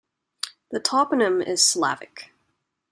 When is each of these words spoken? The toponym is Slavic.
The 0.71 0.79
toponym 0.79 1.45
is 1.47 1.63
Slavic. 1.63 2.31